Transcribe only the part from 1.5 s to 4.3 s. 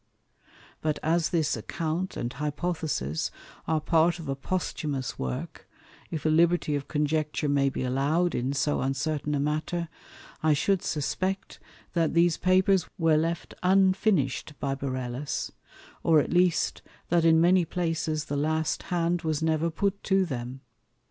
Account and Hypothesis are part of